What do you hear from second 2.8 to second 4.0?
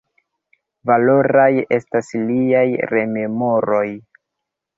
rememoroj.